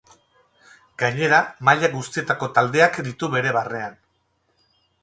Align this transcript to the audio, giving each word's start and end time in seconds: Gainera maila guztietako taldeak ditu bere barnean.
Gainera 1.03 1.41
maila 1.69 1.91
guztietako 1.99 2.51
taldeak 2.59 2.99
ditu 3.11 3.31
bere 3.39 3.57
barnean. 3.61 4.05